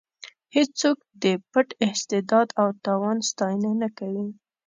هېڅوک 0.55 0.97
د 1.23 1.25
پټ 1.51 1.67
استعداد 1.87 2.47
او 2.61 2.67
توان 2.85 3.17
ستاینه 3.29 3.71
نه 3.81 3.89
کوي. 3.97 4.27